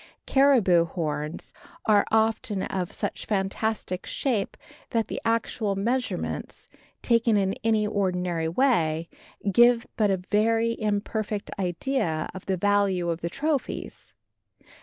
[0.25, 1.53] Caribou horns
[1.85, 4.57] are often of such fantastic shape
[4.89, 6.67] that the actual measurements,
[7.03, 9.07] taken in any ordinary way,
[9.51, 14.15] give but a very imperfect idea of the value of the trophies.